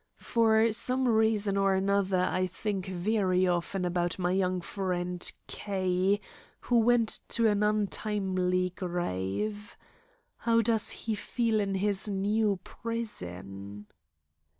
[0.17, 6.19] For some reason or another I think very often about my young friend K.,
[6.61, 9.77] who went to an untimely grave.
[10.37, 13.85] How does he feel in his new prison?